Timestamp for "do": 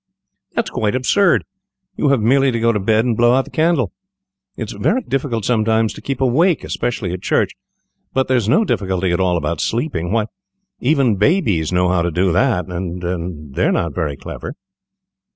12.09-12.31